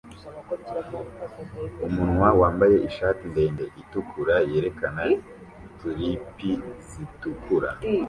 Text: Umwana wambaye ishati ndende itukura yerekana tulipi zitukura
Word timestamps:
Umwana 1.85 2.27
wambaye 2.41 2.75
ishati 2.89 3.23
ndende 3.31 3.63
itukura 3.81 4.35
yerekana 4.49 5.01
tulipi 5.79 6.51
zitukura 6.89 7.69